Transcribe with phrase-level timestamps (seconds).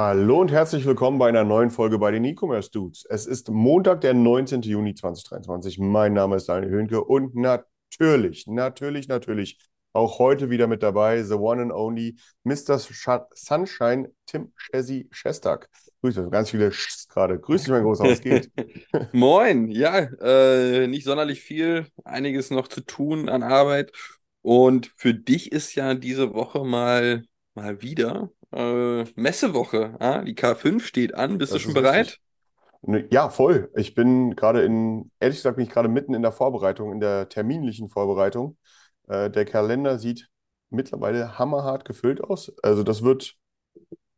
[0.00, 3.04] Hallo und herzlich willkommen bei einer neuen Folge bei den E-Commerce Dudes.
[3.08, 4.62] Es ist Montag, der 19.
[4.62, 5.80] Juni 2023.
[5.80, 9.58] Mein Name ist Daniel Höhnke und natürlich, natürlich, natürlich
[9.92, 12.78] auch heute wieder mit dabei the one and only Mr.
[12.78, 15.68] Sh Sunshine Tim Chessy Shestak.
[16.00, 17.40] Grüße, ganz viele Schs gerade.
[17.40, 18.52] Grüß dich, mein Großer, was geht?
[19.12, 23.90] Moin, ja, äh, nicht sonderlich viel, einiges noch zu tun an Arbeit.
[24.42, 27.24] Und für dich ist ja diese Woche mal,
[27.60, 29.96] mal wieder äh, Messewoche.
[30.00, 30.22] Ah?
[30.22, 31.38] Die K5 steht an.
[31.38, 32.18] Bist Das du schon bereit?
[32.86, 33.10] richtig.
[33.10, 33.70] Ja, voll.
[33.76, 37.28] Ich bin gerade in, ehrlich gesagt, bin ich gerade mitten in der Vorbereitung, in der
[37.28, 38.56] terminlichen Vorbereitung.
[39.08, 40.28] Äh, der Kalender sieht
[40.70, 42.52] mittlerweile hammerhart gefüllt aus.
[42.62, 43.36] Also das wird,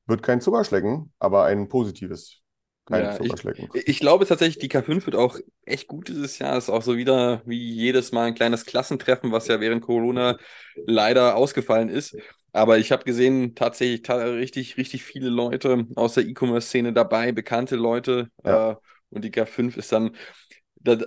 [0.07, 2.43] wird kein Zuckerschlecken, aber ein positives.
[2.87, 3.71] Kein Ja, ich, Zuckerschlecken.
[3.73, 6.57] ich glaube tatsächlich, die K5 wird auch echt gut dieses Jahr.
[6.59, 10.39] Ist auch so wieder wie jedes Mal ein kleines Klassentreffen, was ja während Corona
[10.87, 12.17] leider ausgefallen ist.
[12.53, 17.77] Aber ich habe gesehen, tatsächlich ta richtig, richtig viele Leute aus der E-Commerce-Szene dabei, bekannte
[17.77, 18.29] Leute.
[18.45, 18.73] Ja.
[18.73, 18.77] Äh,
[19.11, 20.17] und die K5 ist dann
[20.77, 20.99] da,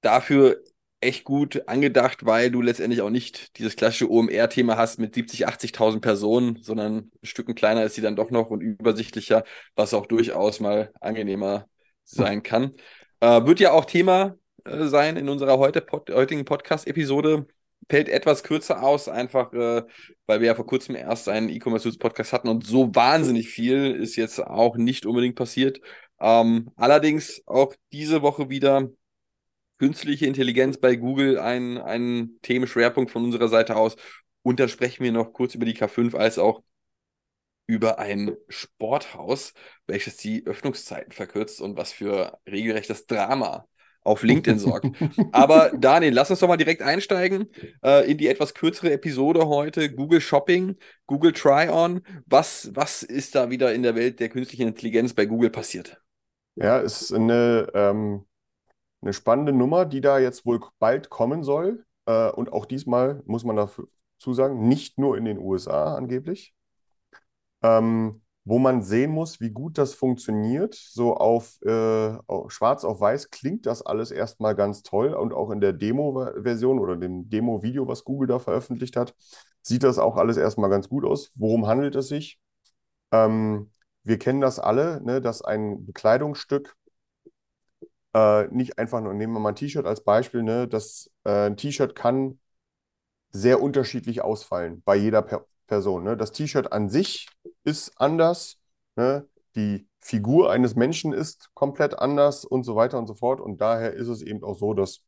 [0.00, 0.62] dafür
[1.00, 6.00] echt gut angedacht, weil du letztendlich auch nicht dieses klassische OMR-Thema hast mit 70, 80.000
[6.00, 9.44] Personen, sondern ein Stück kleiner ist sie dann doch noch und übersichtlicher,
[9.76, 11.66] was auch durchaus mal angenehmer
[12.04, 12.72] sein kann.
[13.20, 17.46] Äh, wird ja auch Thema äh, sein in unserer heute pod heutigen Podcast-Episode.
[17.88, 19.82] Fällt etwas kürzer aus, einfach äh,
[20.26, 23.92] weil wir ja vor kurzem erst einen E-Commerce News Podcast hatten und so wahnsinnig viel
[23.92, 25.80] ist jetzt auch nicht unbedingt passiert.
[26.20, 28.88] Ähm, allerdings auch diese Woche wieder
[29.78, 33.96] künstliche Intelligenz bei Google ein, ein Themenschwerpunkt von unserer Seite aus.
[34.42, 36.62] Und da sprechen wir noch kurz über die K5 als auch
[37.66, 39.54] über ein Sporthaus,
[39.86, 43.66] welches die Öffnungszeiten verkürzt und was für regelrechtes Drama
[44.04, 44.86] auf LinkedIn sorgt.
[45.32, 47.48] Aber Daniel, lass uns doch mal direkt einsteigen
[47.82, 49.92] äh, in die etwas kürzere Episode heute.
[49.92, 50.76] Google Shopping,
[51.06, 52.02] Google Try-On.
[52.26, 56.00] Was, was ist da wieder in der Welt der künstlichen Intelligenz bei Google passiert?
[56.56, 58.26] Ja, ist eine, ähm,
[59.02, 61.84] eine spannende Nummer, die da jetzt wohl bald kommen soll.
[62.06, 66.54] Äh, und auch diesmal muss man dazu sagen, nicht nur in den USA angeblich.
[67.62, 70.74] Ähm, wo man sehen muss, wie gut das funktioniert.
[70.74, 72.18] So auf, äh,
[72.48, 76.96] schwarz auf weiß klingt das alles erstmal ganz toll und auch in der Demo-Version oder
[76.96, 79.14] dem Demo-Video, was Google da veröffentlicht hat,
[79.62, 81.32] sieht das auch alles erstmal ganz gut aus.
[81.36, 82.38] Worum handelt es sich?
[83.12, 83.70] Ähm,
[84.02, 86.76] wir kennen das alle, ne, dass ein Bekleidungsstück
[88.14, 91.56] äh, nicht einfach nur, nehmen wir mal ein T-Shirt als Beispiel, ne, dass äh, ein
[91.56, 92.38] T-Shirt kann
[93.30, 96.04] sehr unterschiedlich ausfallen bei jeder per Person.
[96.04, 96.16] Ne?
[96.16, 97.28] Das T-Shirt an sich
[97.64, 98.58] ist anders,
[98.96, 99.26] ne?
[99.56, 103.40] Die Figur eines Menschen ist komplett anders und so weiter und so fort.
[103.40, 105.02] Und daher ist es eben auch so, dass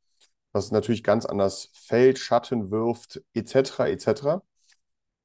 [0.53, 3.81] das natürlich ganz anders fällt, Schatten wirft, etc.
[3.89, 4.43] etc.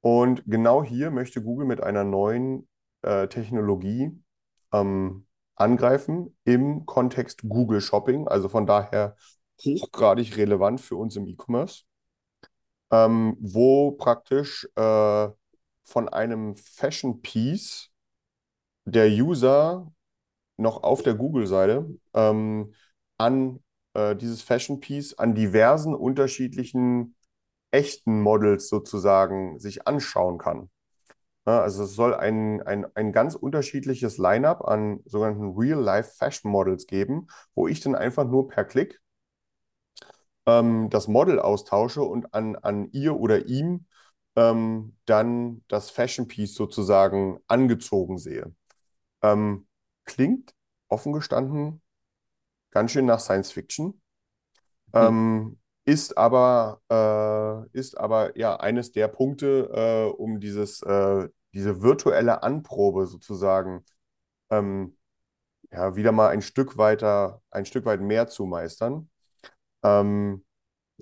[0.00, 2.68] Und genau hier möchte Google mit einer neuen
[3.02, 4.10] äh, Technologie
[4.72, 9.16] ähm, angreifen im Kontext Google Shopping, also von daher
[9.64, 11.84] hochgradig relevant für uns im E-Commerce
[12.92, 15.28] ähm, wo praktisch äh,
[15.82, 17.90] von einem Fashion Piece
[18.84, 19.92] der User
[20.56, 22.74] noch auf der Google-Seite ähm,
[23.18, 23.60] an
[23.94, 27.16] äh, dieses Fashion Piece an diversen unterschiedlichen
[27.70, 30.70] echten Models sozusagen sich anschauen kann.
[31.44, 37.26] Also es soll ein, ein, ein ganz unterschiedliches Line-up an sogenannten Real-Life-Fashion-Models geben,
[37.56, 39.00] wo ich dann einfach nur per Klick
[40.46, 43.86] ähm, das Model austausche und an, an ihr oder ihm
[44.36, 48.54] ähm, dann das Fashion Piece sozusagen angezogen sehe.
[49.22, 49.66] Ähm,
[50.04, 50.54] klingt
[50.88, 51.82] offen gestanden
[52.72, 54.00] ganz schön nach Science Fiction,
[54.94, 61.82] ähm, ist aber, äh, ist aber ja eines der Punkte, äh, um dieses, äh, diese
[61.82, 63.84] virtuelle Anprobe sozusagen
[64.50, 64.96] ähm,
[65.72, 69.10] ja, wieder mal ein Stück weiter, ein Stück weit mehr zu meistern.
[69.82, 70.44] Ähm,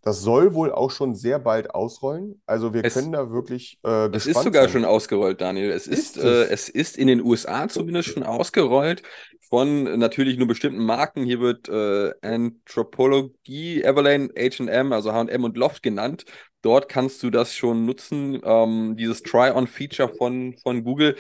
[0.03, 2.43] das soll wohl auch schon sehr bald ausrollen.
[2.47, 4.73] Also wir Es- können da wirklich äh, Es ist sogar sein.
[4.73, 5.71] schon ausgerollt, Daniel.
[5.71, 6.51] Es ist, Ist äh, es?
[6.51, 9.03] es ist in den USA zumindest schon ausgerollt
[9.49, 11.25] von natürlich nur bestimmten Marken.
[11.25, 16.25] Hier wird äh, Anthropologie, Everlane, H&M, also H&M und Loft genannt.
[16.63, 21.17] Dort kannst du das schon nutzen, ähm, dieses Try-on-Feature von, von Google.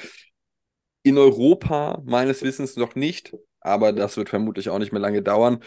[1.02, 5.62] In Europa meines Wissens noch nicht, aber das wird vermutlich auch nicht mehr lange dauern.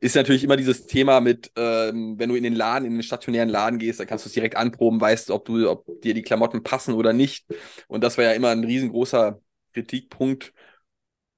[0.00, 3.48] Ist natürlich immer dieses Thema mit, ähm, wenn du in den Laden, in den stationären
[3.48, 6.62] Laden gehst, dann kannst du es direkt anproben, weißt, ob du, ob dir die Klamotten
[6.62, 7.46] passen oder nicht.
[7.88, 9.40] Und das war ja immer ein riesengroßer
[9.74, 10.52] Kritikpunkt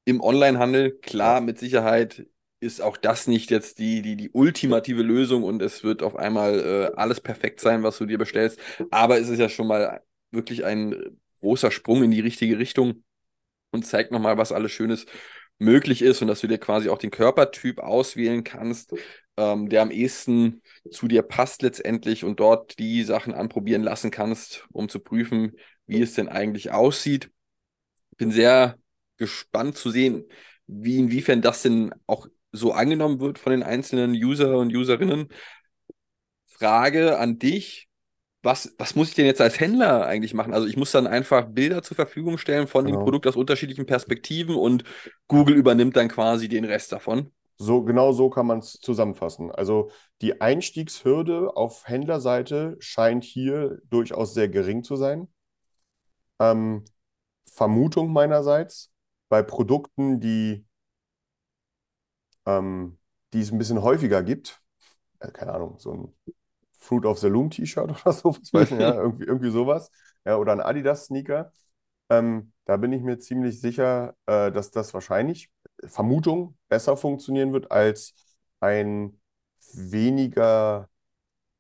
[0.05, 0.99] im Onlinehandel.
[1.01, 2.27] Klar, mit Sicherheit
[2.61, 6.61] ist auch das nicht jetzt die, die, die ultimative Lösung und es wird auf einmal
[6.61, 8.61] äh, alles perfekt sein, was du dir bestellst.
[8.91, 10.95] Aber es ist ja schon mal wirklich ein
[11.41, 13.05] großer Sprung in die richtige Richtung
[13.73, 15.07] und zeigt nochmal, was alles Schönes
[15.61, 18.95] möglich ist und dass du dir quasi auch den Körpertyp auswählen kannst,
[19.37, 24.67] ähm, der am ehesten zu dir passt letztendlich und dort die Sachen anprobieren lassen kannst,
[24.73, 25.53] um zu prüfen,
[25.87, 27.31] wie es denn eigentlich aussieht.
[28.17, 28.77] Bin sehr
[29.19, 30.25] gespannt zu sehen,
[30.67, 35.29] wie inwiefern das denn auch so angenommen wird von den einzelnen User und Userinnen.
[36.47, 37.90] Frage an dich.
[38.43, 40.55] Was, was muss ich denn jetzt als Händler eigentlich machen?
[40.55, 42.99] Also ich muss dann einfach Bilder zur Verfügung stellen von dem Genau.
[42.99, 44.85] Produkt aus unterschiedlichen Perspektiven und
[45.29, 47.33] Google übernimmt dann quasi den Rest davon.
[47.59, 49.51] So, genau so kann man es zusammenfassen.
[49.53, 49.91] Also
[50.23, 55.29] die Einstiegshürde auf Händlerseite scheint hier durchaus sehr gering zu sein.
[56.41, 56.85] Ähm,
[57.53, 58.93] Vermutung meinerseits,
[59.29, 60.67] bei Produkten, die,
[62.47, 62.99] ähm,
[63.33, 64.63] die es ein bisschen häufiger gibt,
[65.21, 66.15] äh, keine Ahnung, so ein
[66.81, 69.91] Fruit of the Loom T-Shirt oder so, ich weiß nicht, ja, irgendwie, irgendwie sowas,
[70.27, 71.53] ja, oder ein Adidas-Sneaker,
[72.11, 75.51] ähm, da bin ich mir ziemlich sicher, äh, dass das wahrscheinlich,
[75.87, 78.15] Vermutung, besser funktionieren wird als
[78.61, 79.21] ein
[79.75, 80.89] weniger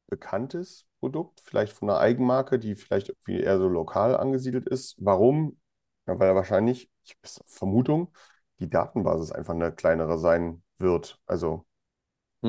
[0.08, 4.96] bekanntes Produkt, vielleicht von einer Eigenmarke, die vielleicht irgendwie eher so lokal angesiedelt ist.
[4.98, 5.58] Warum?
[6.06, 7.16] Ja, weil wahrscheinlich, ich
[7.46, 8.12] Vermutung,
[8.58, 11.18] die Datenbasis einfach eine kleinere sein wird.
[11.26, 11.66] Also,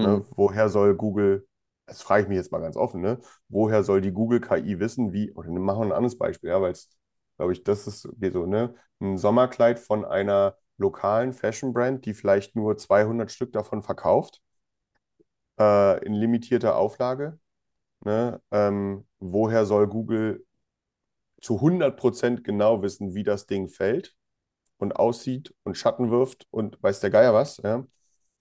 [0.02, 0.32] ne, Hm.
[0.36, 1.48] woher soll Google,
[1.86, 3.20] das frage ich mich jetzt mal ganz offen, ne?
[3.50, 6.72] Woher soll die Google KI wissen, wie, oder machen wir ein anderes Beispiel, ja, weil
[6.72, 6.90] es,
[7.38, 8.76] glaube ich, das ist so, ne?
[9.00, 14.42] Ein Sommerkleid von einer lokalen Fashion-Brand, die vielleicht nur 200 Stück davon verkauft,
[15.60, 17.40] äh, in limitierter Auflage.
[18.06, 18.42] Ne?
[18.52, 20.46] Ähm, woher soll Google
[21.42, 24.16] zu 100% genau wissen, wie das Ding fällt
[24.78, 27.86] und aussieht und Schatten wirft und weiß der Geier was, ja?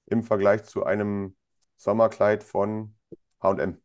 [0.07, 1.37] Im Vergleich zu einem
[1.77, 2.97] Sommerkleid von
[3.43, 3.81] H&M,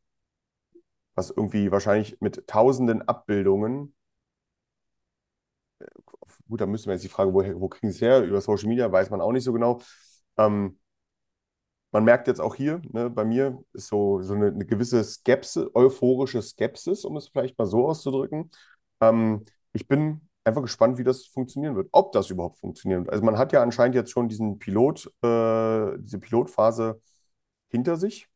[1.15, 3.95] was irgendwie wahrscheinlich mit tausenden Abbildungen
[6.47, 8.23] gut, da müsste man jetzt die Frage, woher, wo kriegen sie es her?
[8.23, 9.81] Über Social Media weiß man auch nicht so genau.
[10.37, 10.79] Ähm,
[11.91, 15.67] man merkt jetzt auch hier, ne, bei mir ist so, so eine, eine gewisse Skepsis,
[15.73, 18.51] euphorische Skepsis, um es vielleicht mal so auszudrücken.
[19.01, 23.13] Ähm, ich bin einfach gespannt, wie das funktionieren wird, ob das überhaupt funktionieren wird.
[23.13, 27.01] Also man hat ja anscheinend jetzt schon diesen Pilot, äh, diese Pilotphase
[27.69, 28.27] hinter sich.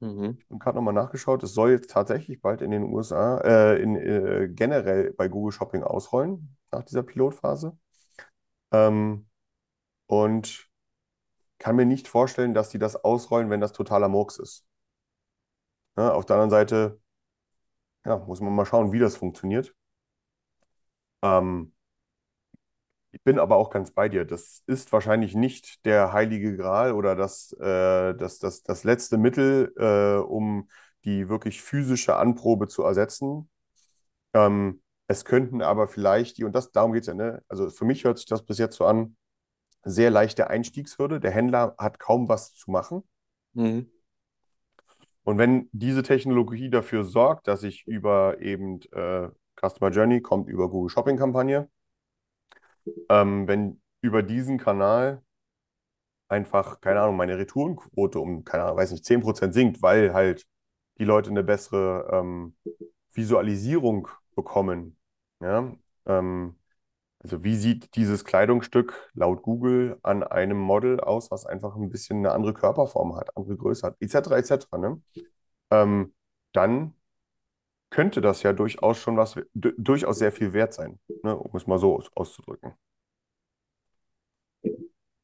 [0.00, 0.38] Mhm.
[0.40, 3.96] Ich habe gerade nochmal nachgeschaut, es soll jetzt tatsächlich bald in den USA, äh, in,
[3.96, 7.76] äh, generell bei Google Shopping ausrollen, nach dieser Pilotphase.
[8.72, 9.28] Ähm,
[10.06, 10.68] und
[11.58, 14.66] kann mir nicht vorstellen, dass die das ausrollen, wenn das totaler Murks ist.
[15.96, 17.00] Ja, auf der anderen Seite,
[18.06, 19.74] ja, muss man mal schauen, wie das funktioniert.
[21.22, 21.72] Ähm,
[23.12, 24.24] ich bin aber auch ganz bei dir.
[24.24, 29.72] Das ist wahrscheinlich nicht der heilige Gral oder das, äh, das, das, das letzte Mittel,
[29.76, 30.68] äh, um
[31.04, 33.48] die wirklich physische Anprobe zu ersetzen.
[34.34, 37.42] Ähm, es könnten aber vielleicht die, und das, darum geht es ja, ne?
[37.48, 39.16] Also für mich hört sich das bis jetzt so an,
[39.84, 41.20] sehr leichte Einstiegshürde.
[41.20, 43.02] Der Händler hat kaum was zu machen.
[43.54, 43.88] Mhm.
[45.22, 49.28] Und wenn diese Technologie dafür sorgt, dass ich über eben äh,
[49.60, 51.68] Customer Journey kommt über Google Shopping Kampagne,
[53.08, 55.22] ähm, wenn über diesen Kanal
[56.28, 60.46] einfach, keine Ahnung, meine Retourenquote um, keine Ahnung, weiß nicht, 10% sinkt, weil halt
[60.98, 62.56] die Leute eine bessere ähm,
[63.12, 64.98] Visualisierung bekommen.
[65.40, 65.72] Ja?
[66.06, 66.56] Ähm,
[67.20, 72.18] also wie sieht dieses Kleidungsstück laut Google an einem Model aus, was einfach ein bisschen
[72.18, 74.30] eine andere Körperform hat, andere Größe hat, etc.
[74.36, 74.66] etc.
[74.78, 75.02] Ne?
[75.70, 76.14] Ähm,
[76.52, 76.94] dann
[77.90, 81.36] könnte das ja durchaus schon was, du- durchaus sehr viel wert sein, ne?
[81.36, 82.74] Um es mal so aus, auszudrücken.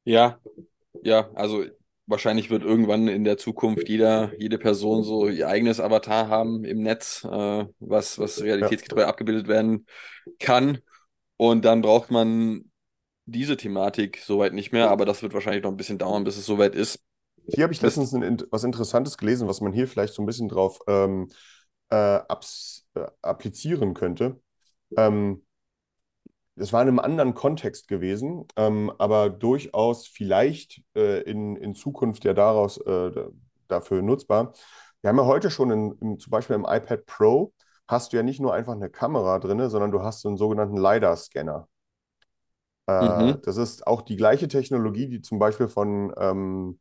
[0.04, 0.40] Ja,
[1.02, 1.64] ja, also
[2.07, 6.83] wahrscheinlich wird irgendwann in der Zukunft jeder, jede Person so ihr eigenes Avatar haben im
[6.83, 9.87] Netz, äh, was, was realitätsgetreu abgebildet werden
[10.40, 10.81] kann.
[11.38, 12.71] Und dann braucht man
[13.26, 16.47] diese Thematik soweit nicht mehr, aber das wird wahrscheinlich noch ein bisschen dauern, bis es
[16.47, 17.00] soweit ist.
[17.49, 20.49] Hier habe ich letztens ein, was Interessantes gelesen, was man hier vielleicht so ein bisschen
[20.49, 21.28] drauf ähm,
[21.93, 24.41] äh, abs, äh, applizieren könnte.
[24.97, 25.45] Ähm,
[26.57, 32.25] das war in einem anderen Kontext gewesen, ähm, aber durchaus vielleicht äh, in, in Zukunft
[32.25, 33.29] ja daraus äh, da-
[33.69, 34.53] dafür nutzbar.
[35.01, 37.53] Wir haben ja heute schon in, im, zum Beispiel im iPad Pro
[37.89, 41.69] hast du ja nicht nur einfach eine Kamera drin, sondern du hast einen sogenannten LiDAR-Scanner.
[42.87, 43.43] Äh, Mhm.
[43.43, 46.79] das ist auch die gleiche Technologie, die zum Beispiel von ähm,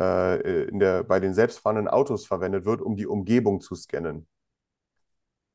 [0.00, 4.28] äh, in der, bei den selbstfahrenden Autos verwendet wird, um die Umgebung zu scannen.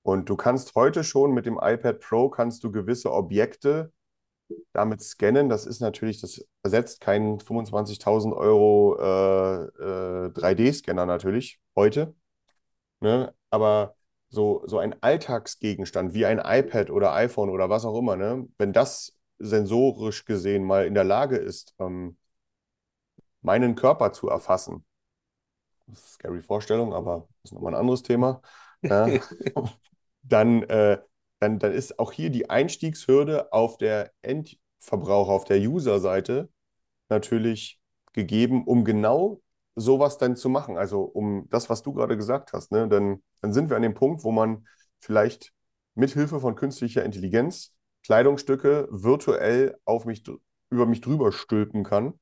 [0.08, 3.92] Und du kannst heute schon mit dem iPad Pro kannst du gewisse Objekte
[4.72, 5.50] damit scannen.
[5.50, 12.16] Das ist natürlich, das ersetzt keinen 25.000 Euro äh, äh, 3D-Scanner natürlich heute.
[13.02, 13.34] Ne?
[13.50, 13.96] Aber
[14.30, 18.48] so, so ein Alltagsgegenstand wie ein iPad oder iPhone oder was auch immer, ne?
[18.58, 22.18] Wenn das sensorisch gesehen mal in der Lage ist, ähm,
[23.42, 24.86] meinen Körper zu erfassen,
[25.88, 28.42] das ist eine scary Vorstellung, aber das ist nochmal ein anderes Thema,
[28.84, 29.10] ja,
[30.28, 31.00] dann, äh,
[31.40, 36.50] dann, dann ist auch hier die Einstiegshürde auf der Endverbraucher, auf der User-Seite
[37.10, 37.80] natürlich
[38.14, 39.42] gegeben, um genau
[39.76, 40.78] sowas dann zu machen.
[40.78, 42.88] Also um das, was du gerade gesagt hast, ne?
[42.88, 44.68] Dann, dann sind wir an dem Punkt, wo man
[45.00, 45.54] vielleicht
[45.96, 50.24] mit Hilfe von künstlicher Intelligenz Kleidungsstücke virtuell auf mich,
[50.70, 52.14] über mich drüber stülpen kann,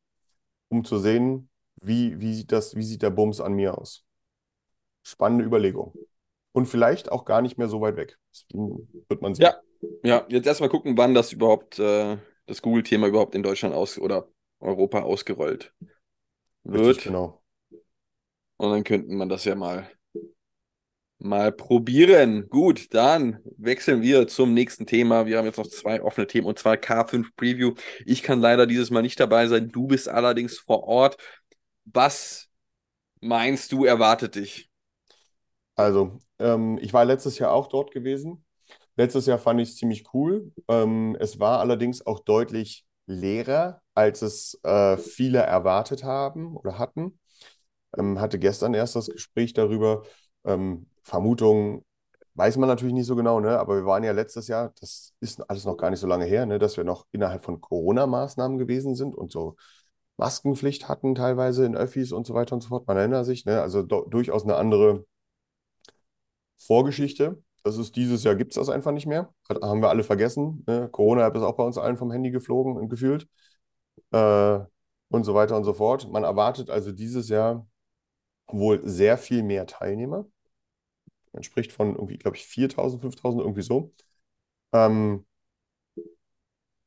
[0.70, 1.50] um zu sehen,
[1.82, 4.04] wie, wie sieht das, wie sieht der Bums an mir aus.
[5.04, 5.94] Spannende Überlegung.
[6.56, 8.18] Und vielleicht auch gar nicht mehr so weit weg.
[8.32, 9.44] Das wird man sehen.
[9.44, 9.60] Ja,
[10.04, 14.30] ja, jetzt erstmal gucken, wann das überhaupt, äh, das Google-Thema überhaupt in Deutschland aus oder
[14.62, 15.74] Europa ausgerollt
[16.66, 17.04] Richtig, wird.
[17.04, 17.42] genau.
[18.56, 19.90] Und dann könnten man das ja mal,
[21.18, 22.48] mal probieren.
[22.48, 25.26] Gut, dann wechseln wir zum nächsten Thema.
[25.26, 27.74] Wir haben jetzt noch zwei offene Themen und zwar K5 Preview.
[28.06, 29.68] Ich kann leider dieses Mal nicht dabei sein.
[29.68, 31.18] Du bist allerdings vor Ort.
[31.84, 32.48] Was
[33.20, 34.70] meinst du, erwartet dich?
[35.76, 38.46] Also, ähm, ich war letztes Jahr auch dort gewesen.
[38.96, 40.52] Letztes Jahr fand ich es ziemlich cool.
[40.70, 47.20] Ähm, es war allerdings auch deutlich leerer, als es äh, viele erwartet haben oder hatten.
[47.98, 50.04] Ähm, hatte gestern erst das Gespräch darüber.
[50.46, 51.84] Ähm, Vermutungen
[52.36, 53.60] weiß man natürlich nicht so genau, ne?
[53.60, 56.46] Aber wir waren ja letztes Jahr, das ist alles noch gar nicht so lange her,
[56.46, 56.60] ne?
[56.60, 59.56] Dass wir noch innerhalb von Corona-Maßnahmen gewesen sind und so
[60.18, 62.88] Maskenpflicht hatten teilweise in Öffis und so weiter und so fort.
[62.88, 63.62] Man erinnert sich, ne?
[63.62, 65.06] Also durchaus eine andere
[66.58, 67.42] Vorgeschichte.
[67.64, 69.34] Das ist dieses Jahr gibt es das einfach nicht mehr.
[69.50, 70.64] Hat, haben wir alle vergessen.
[70.68, 70.88] Ne?
[70.92, 73.28] Corona-App ist auch bei uns allen vom Handy geflogen und gefühlt.
[74.12, 74.60] Äh,
[75.10, 76.10] und so weiter und so fort.
[76.12, 77.68] Man erwartet also dieses Jahr
[78.48, 80.26] wohl sehr viel mehr Teilnehmer.
[81.34, 83.94] Man spricht von irgendwie, glaube ich, 4.000, 5.000, irgendwie so.
[84.74, 85.26] Ähm,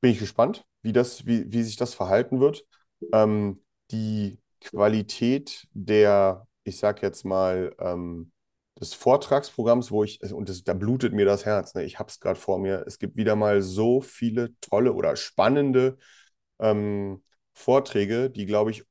[0.00, 2.64] bin ich gespannt, wie das, wie, wie sich das verhalten wird.
[3.12, 3.60] Ähm,
[3.90, 8.32] die Qualität der, ich sag jetzt mal, ähm,
[8.80, 11.84] des Vortragsprogramms, wo ich, und das, da blutet mir das Herz, ne?
[11.84, 12.84] Ich habe es gerade vor mir.
[12.86, 15.98] Es gibt wieder mal so viele tolle oder spannende
[16.60, 17.22] ähm,
[17.54, 18.84] Vorträge, die, glaube ich,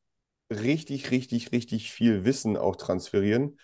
[0.52, 3.60] richtig, richtig, richtig viel Wissen auch transferieren.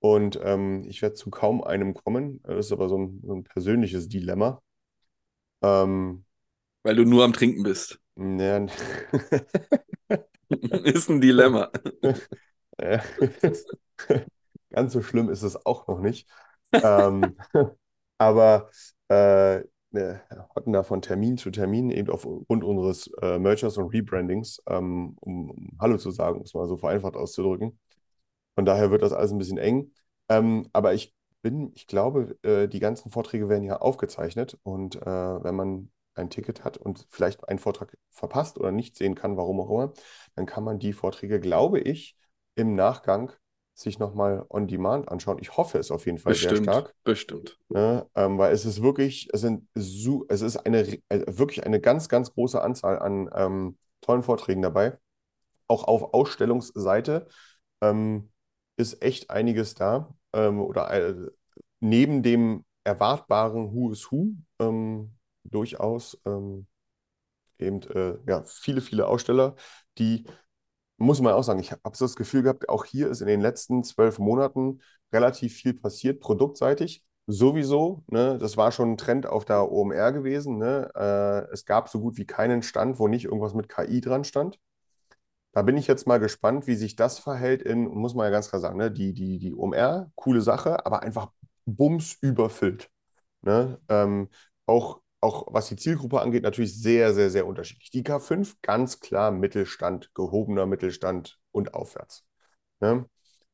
[0.00, 2.40] Und ähm, ich werde zu kaum einem kommen.
[2.44, 4.62] Das ist aber so ein, so ein persönliches Dilemma.
[5.62, 6.24] Ähm,
[6.82, 8.00] Weil du nur am Trinken bist.
[8.16, 8.66] ja,
[10.84, 11.70] Ist ein Dilemma.
[14.70, 16.28] Ganz so schlimm ist es auch noch nicht.
[16.82, 17.36] Ähm,
[18.18, 18.70] aber
[19.08, 20.22] äh, wir
[20.54, 25.50] hatten da von Termin zu Termin eben aufgrund unseres äh, Mergers und Rebrandings, ähm, um,
[25.50, 27.78] um Hallo zu sagen, um es mal so vereinfacht auszudrücken.
[28.54, 29.92] Von daher wird das alles ein bisschen eng.
[30.28, 35.06] Ähm, aber ich bin, ich glaube, äh, die ganzen Vorträge werden ja aufgezeichnet und äh,
[35.06, 39.60] wenn man ein Ticket hat und vielleicht einen Vortrag verpasst oder nicht sehen kann, warum
[39.60, 39.92] auch immer,
[40.34, 42.16] dann kann man die Vorträge, glaube ich,
[42.56, 43.32] im Nachgang
[43.78, 45.38] sich nochmal on demand anschauen.
[45.40, 46.94] Ich hoffe es auf jeden Fall sehr Bestimmt, stark.
[47.04, 47.58] bestimmt.
[47.68, 48.06] Ne?
[48.14, 52.08] Ähm, weil es ist wirklich, es sind su es ist eine äh, wirklich eine ganz,
[52.08, 54.98] ganz große Anzahl an ähm, tollen Vorträgen dabei.
[55.68, 57.28] Auch auf Ausstellungsseite
[57.80, 58.30] ähm,
[58.76, 60.12] ist echt einiges da.
[60.32, 61.14] Ähm, oder äh,
[61.80, 66.66] neben dem erwartbaren Who is Who ähm, durchaus ähm,
[67.58, 69.54] eben äh, ja, viele, viele Aussteller,
[69.98, 70.24] die
[70.98, 73.40] muss man auch sagen, ich habe so das Gefühl gehabt, auch hier ist in den
[73.40, 74.80] letzten zwölf Monaten
[75.12, 77.04] relativ viel passiert, produktseitig.
[77.26, 80.58] Sowieso, ne, das war schon ein Trend auf der OMR gewesen.
[80.58, 80.90] Ne?
[80.94, 84.58] Äh, es gab so gut wie keinen Stand, wo nicht irgendwas mit KI dran stand.
[85.52, 88.48] Da bin ich jetzt mal gespannt, wie sich das verhält in, muss man ja ganz
[88.48, 91.30] klar sagen, ne, die, die, die OMR, coole Sache, aber einfach
[91.66, 92.90] bums überfüllt.
[93.42, 93.78] Ne?
[93.88, 94.28] Ähm,
[94.66, 97.90] auch auch was die Zielgruppe angeht, natürlich sehr, sehr, sehr unterschiedlich.
[97.90, 102.24] Die K5 ganz klar Mittelstand, gehobener Mittelstand und aufwärts.
[102.80, 103.08] Ne?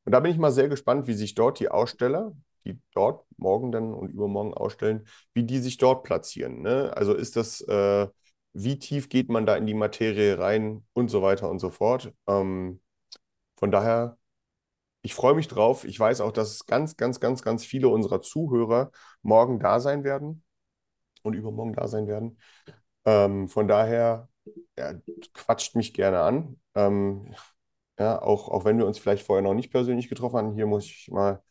[0.04, 2.32] Und da bin ich mal sehr gespannt, wie sich dort die Aussteller,
[2.66, 6.60] die dort morgen dann und übermorgen ausstellen, wie die sich dort platzieren.
[6.60, 6.92] Ne?
[6.94, 8.08] Also ist das, äh,
[8.52, 12.12] wie tief geht man da in die Materie rein und so weiter und so fort.
[12.26, 12.80] Ähm,
[13.56, 14.18] von daher,
[15.02, 15.84] ich freue mich drauf.
[15.84, 18.90] Ich weiß auch, dass ganz, ganz, ganz, ganz viele unserer Zuhörer
[19.22, 20.44] morgen da sein werden
[21.24, 22.38] und übermorgen da sein werden.
[23.06, 24.28] Ähm, von daher,
[24.78, 24.94] ja,
[25.34, 26.60] quatscht mich gerne an.
[26.74, 27.34] Ähm,
[27.98, 30.86] ja, auch, auch wenn wir uns vielleicht vorher noch nicht persönlich getroffen haben, hier muss
[30.86, 31.42] ich mal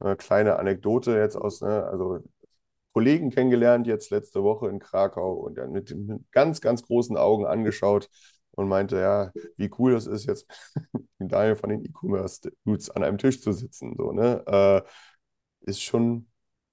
[0.00, 2.20] eine kleine Anekdote jetzt aus, ne, also
[2.92, 7.46] Kollegen kennengelernt jetzt letzte Woche in Krakau und dann mit, mit ganz, ganz großen Augen
[7.46, 8.08] angeschaut
[8.52, 10.46] und meinte, ja, wie cool das ist, jetzt
[11.18, 13.94] mit Daniel von den E-Commerce-Dudes an einem Tisch zu sitzen.
[13.96, 14.44] So, ne?
[14.46, 16.28] Äh, ist schon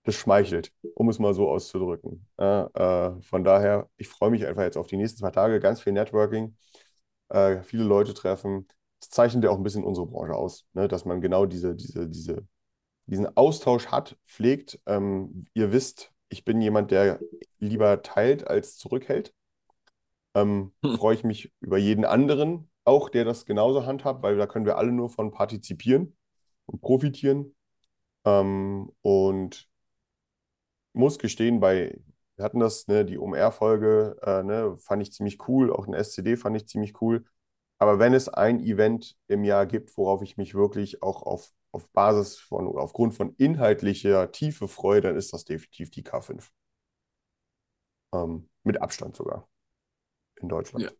[0.09, 2.27] das schmeichelt, um es mal so auszudrücken.
[2.39, 2.67] Ja,
[3.17, 5.93] äh, von daher, ich freue mich einfach jetzt auf die nächsten zwei Tage, ganz viel
[5.93, 6.57] Networking,
[7.29, 8.67] äh, viele Leute treffen.
[8.99, 10.87] Das zeichnet ja auch ein bisschen unsere Branche aus, ne?
[10.87, 12.47] dass man genau diese, diese, diese,
[13.05, 14.79] diesen Austausch hat, pflegt.
[14.87, 17.19] Ähm, ihr wisst, ich bin jemand, der
[17.59, 19.33] lieber teilt als zurückhält.
[20.35, 20.97] Ähm, hm.
[20.97, 24.77] Freue ich mich über jeden anderen, auch der das genauso handhabt, weil da können wir
[24.77, 26.17] alle nur von partizipieren
[26.65, 27.55] und profitieren.
[28.25, 29.68] Ähm, und
[30.93, 31.99] muss gestehen, bei,
[32.35, 36.37] wir hatten das, ne, die OMR-Folge, äh, ne, fand ich ziemlich cool, auch den SCD
[36.37, 37.25] fand ich ziemlich cool.
[37.77, 41.89] Aber wenn es ein Event im Jahr gibt, worauf ich mich wirklich auch auf, auf
[41.91, 46.49] Basis von oder aufgrund von inhaltlicher Tiefe freue, dann ist das definitiv die K5.
[48.13, 49.47] Ähm, mit Abstand sogar
[50.41, 50.85] in Deutschland.
[50.85, 50.91] Ja.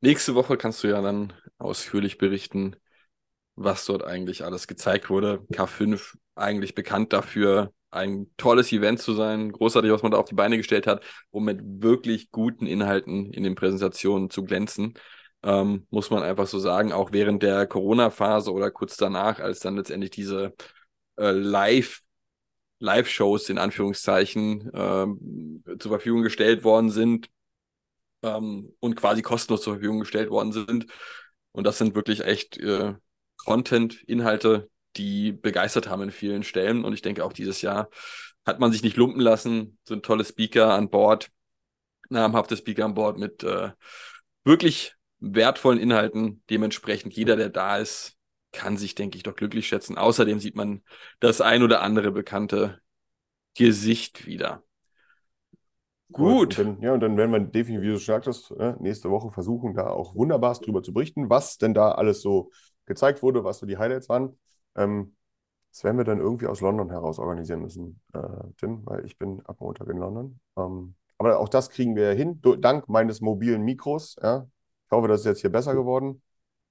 [0.00, 2.76] Nächste Woche kannst du ja dann ausführlich berichten,
[3.54, 5.44] was dort eigentlich alles gezeigt wurde.
[5.52, 10.34] K5 eigentlich bekannt dafür, ein tolles Event zu sein, großartig, was man da auf die
[10.34, 14.94] Beine gestellt hat, um mit wirklich guten Inhalten in den Präsentationen zu glänzen.
[15.42, 19.76] Ähm, muss man einfach so sagen, auch während der Corona-Phase oder kurz danach, als dann
[19.76, 20.54] letztendlich diese
[21.16, 22.02] äh, Live-
[22.82, 27.28] Live-Shows in Anführungszeichen ähm, zur Verfügung gestellt worden sind
[28.22, 30.86] ähm, und quasi kostenlos zur Verfügung gestellt worden sind.
[31.52, 32.94] Und das sind wirklich echt äh,
[33.36, 34.70] Content, Inhalte,
[35.00, 36.84] die begeistert haben in vielen Stellen.
[36.84, 37.88] Und ich denke, auch dieses Jahr
[38.44, 39.78] hat man sich nicht lumpen lassen.
[39.84, 41.30] So ein tolle Speaker an Bord,
[42.10, 43.70] namhafte Speaker an Bord mit äh,
[44.44, 46.42] wirklich wertvollen Inhalten.
[46.50, 48.16] Dementsprechend jeder, der da ist,
[48.52, 49.96] kann sich, denke ich, doch glücklich schätzen.
[49.96, 50.82] Außerdem sieht man
[51.18, 52.80] das ein oder andere bekannte
[53.56, 54.62] Gesicht wieder.
[56.12, 56.58] Gut.
[56.58, 59.30] Und dann, ja, und dann werden wir definitiv, wie du schon sagtest, äh, nächste Woche
[59.30, 62.50] versuchen, da auch Wunderbares drüber zu berichten, was denn da alles so
[62.86, 64.36] gezeigt wurde, was so die Highlights waren.
[64.76, 65.14] Ähm,
[65.72, 68.20] das werden wir dann irgendwie aus London heraus organisieren müssen, äh,
[68.56, 70.40] Tim, weil ich bin ab Montag in London.
[70.56, 74.16] Ähm, aber auch das kriegen wir hin, dank meines mobilen Mikros.
[74.20, 74.48] Ja.
[74.86, 76.22] Ich hoffe, das ist jetzt hier besser geworden.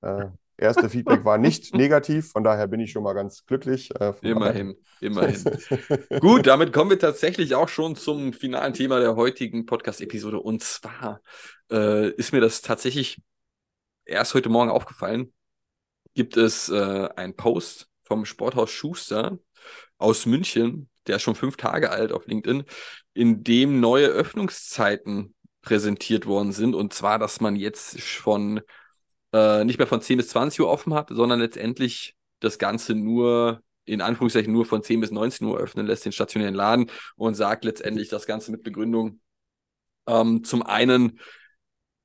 [0.01, 0.25] Äh,
[0.57, 3.89] erste Feedback war nicht negativ, von daher bin ich schon mal ganz glücklich.
[3.99, 5.57] Äh, immerhin, immerhin.
[6.19, 10.39] Gut, damit kommen wir tatsächlich auch schon zum finalen Thema der heutigen Podcast-Episode.
[10.39, 11.21] Und zwar
[11.71, 13.21] äh, ist mir das tatsächlich
[14.03, 15.31] erst heute Morgen aufgefallen.
[16.15, 19.39] Gibt es äh, einen Post vom Sporthaus Schuster
[19.97, 22.63] aus München, der ist schon fünf Tage alt auf LinkedIn,
[23.13, 26.75] in dem neue Öffnungszeiten präsentiert worden sind.
[26.75, 28.61] Und zwar, dass man jetzt von
[29.33, 33.61] äh, nicht mehr von 10 bis 20 Uhr offen hat, sondern letztendlich das Ganze nur
[33.85, 37.65] in Anführungszeichen nur von 10 bis 19 Uhr öffnen lässt, den stationären Laden und sagt
[37.65, 39.19] letztendlich das Ganze mit Begründung.
[40.07, 41.19] Ähm, zum einen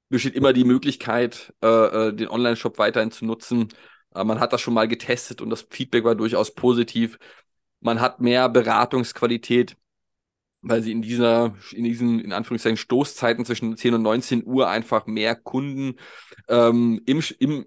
[0.08, 1.66] besteht immer die Möglichkeit, äh,
[2.08, 3.68] äh den Online-Shop weiterhin zu nutzen,
[4.22, 7.18] man hat das schon mal getestet und das Feedback war durchaus positiv.
[7.80, 9.76] Man hat mehr Beratungsqualität,
[10.62, 15.06] weil sie in dieser, in diesen, in Anführungszeichen, Stoßzeiten zwischen 10 und 19 Uhr einfach
[15.06, 15.96] mehr Kunden
[16.48, 17.66] ähm, im, im,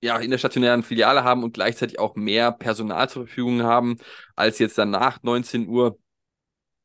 [0.00, 3.98] ja, in der stationären Filiale haben und gleichzeitig auch mehr Personal zur Verfügung haben
[4.36, 5.98] als jetzt dann nach 19 Uhr.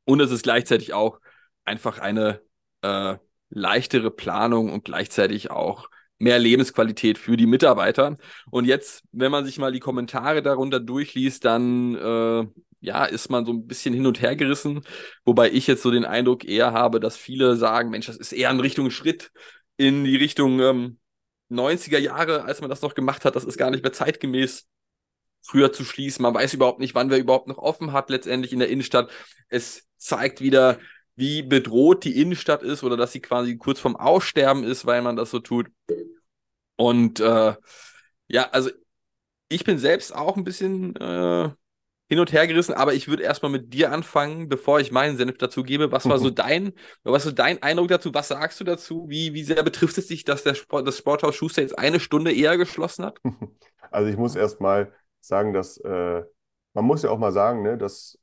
[0.06, 1.20] Und es ist gleichzeitig auch
[1.66, 2.42] einfach eine
[2.82, 3.18] äh,
[3.50, 5.90] leichtere Planung und gleichzeitig auch
[6.24, 8.18] mehr Lebensqualität für die Mitarbeiter.
[8.50, 12.48] Und jetzt, wenn man sich mal die Kommentare darunter durchliest, dann äh,
[12.80, 14.82] ja, ist man so ein bisschen hin und her gerissen,
[15.26, 18.50] wobei ich jetzt so den Eindruck eher habe, dass viele sagen, Mensch, das ist eher
[18.50, 19.32] in Richtung Schritt
[19.78, 21.00] in die Richtung ähm,
[21.50, 24.68] 90er Jahre, als man das noch gemacht hat, das ist gar nicht mehr zeitgemäß
[25.42, 26.24] früher zu schließen.
[26.24, 29.12] Man weiß überhaupt nicht, wann wer überhaupt noch offen hat, letztendlich in der Innenstadt.
[29.50, 30.80] Es zeigt wieder,
[31.16, 35.16] wie bedroht die Innenstadt ist oder dass sie quasi kurz vorm Aussterben ist, weil man
[35.16, 35.68] das so tut.
[36.84, 37.56] Und äh,
[38.28, 38.70] ja, also
[39.48, 41.50] ich bin selbst auch ein bisschen äh,
[42.10, 45.38] hin und her gerissen, aber ich würde erstmal mit dir anfangen, bevor ich meinen Senf
[45.38, 45.94] dazu gebe.
[45.94, 48.14] Was war so dein, was ist dein Eindruck dazu?
[48.14, 49.06] Was sagst du dazu?
[49.08, 52.34] Wie, wie sehr betrifft es dich, dass der Sport, das Sporthaus Schuster jetzt eine Stunde
[52.34, 53.18] eher geschlossen hat?
[53.92, 56.24] Also ich muss erstmal sagen, dass äh,
[56.74, 58.18] man muss ja auch mal sagen, ne, dass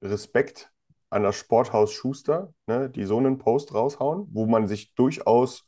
[0.00, 0.70] Respekt
[1.10, 5.64] an das Sporthaus Schuster, ne, die so einen Post raushauen, wo man sich durchaus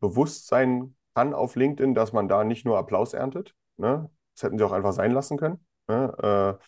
[0.00, 3.54] bewusst sein kann auf LinkedIn, dass man da nicht nur Applaus erntet.
[3.76, 4.10] Ne?
[4.34, 5.64] Das hätten sie auch einfach sein lassen können.
[5.88, 6.58] Ne?
[6.60, 6.64] Äh,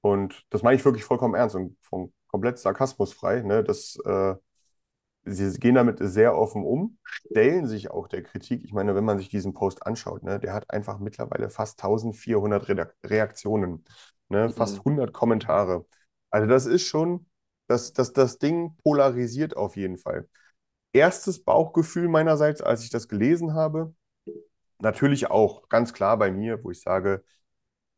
[0.00, 3.42] und das meine ich wirklich vollkommen ernst und von komplett sarkasmusfrei.
[3.42, 3.62] Ne?
[3.64, 4.34] Das, äh,
[5.24, 8.64] sie gehen damit sehr offen um, stellen sich auch der Kritik.
[8.64, 12.68] Ich meine, wenn man sich diesen Post anschaut, ne, der hat einfach mittlerweile fast 1400
[12.68, 13.84] Redak Reaktionen,
[14.28, 15.86] ne, fast 100 Kommentare.
[16.30, 17.26] Also das ist schon,
[17.68, 20.28] das, das, das Ding polarisiert auf jeden Fall.
[20.92, 23.94] Erstes Bauchgefühl meinerseits, als ich das gelesen habe,
[24.78, 27.24] natürlich auch ganz klar bei mir, wo ich sage,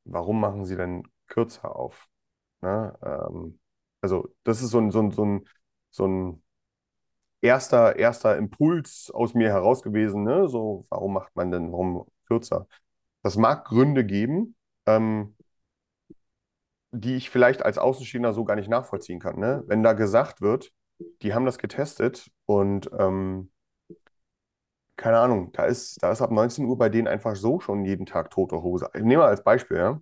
[0.05, 2.09] warum machen Sie denn kürzer auf?
[2.63, 2.97] Ne?
[3.03, 3.59] Ähm,
[4.01, 5.49] also das ist so ein, so ein, so ein,
[5.91, 6.43] so ein
[7.41, 10.49] erster, erster Impuls aus mir heraus gewesen, ne?
[10.49, 12.67] So, warum macht man denn, warum kürzer?
[13.23, 15.37] Das mag Gründe geben, ähm,
[16.93, 19.39] die ich vielleicht als Außenstehender so gar nicht nachvollziehen kann.
[19.39, 19.63] Ne?
[19.67, 20.73] Wenn da gesagt wird,
[21.23, 23.51] die haben das getestet und ähm,
[24.97, 28.07] keine Ahnung, da ist, da ist ab 19 Uhr bei denen einfach so schon jeden
[28.07, 28.89] Tag tote Hose.
[28.95, 30.01] Ich nehme mal als Beispiel, ja.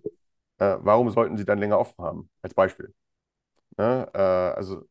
[0.59, 2.29] Äh, warum sollten sie dann länger offen haben?
[2.41, 2.93] Als Beispiel.
[3.77, 4.09] Ne?
[4.13, 4.85] Äh, also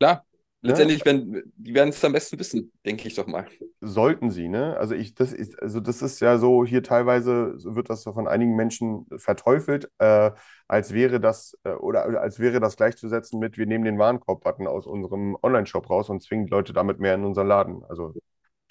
[0.00, 0.26] Klar,
[0.62, 3.46] letztendlich, wenn, die werden es am besten wissen, denke ich doch mal.
[3.80, 4.76] sollten sie, ne?
[4.76, 8.26] Also ich, das ist, also das ist ja so, hier teilweise wird das so von
[8.26, 10.32] einigen Menschen verteufelt, äh,
[10.66, 14.86] als wäre das, äh, oder, als wäre das gleichzusetzen mit, wir nehmen den Warenkorb-Button aus
[14.86, 17.84] unserem Online-Shop raus und zwingen Leute damit mehr in unseren Laden.
[17.88, 18.14] Also